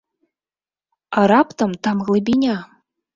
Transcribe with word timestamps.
А 1.23 1.25
раптам 1.31 1.75
там 1.89 1.97
глыбіня? 2.09 2.57